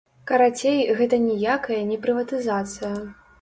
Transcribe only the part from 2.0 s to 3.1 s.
прыватызацыя.